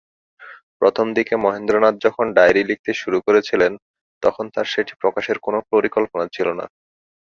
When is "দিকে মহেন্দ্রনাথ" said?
1.17-1.95